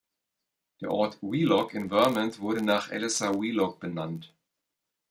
Der 0.81 0.89
Ort 0.89 1.19
Wheelock 1.21 1.75
in 1.75 1.89
Vermont 1.89 2.39
wurde 2.39 2.63
nach 2.63 2.89
Eleazar 2.89 3.39
Wheelock 3.39 3.79
benannt. 3.79 4.33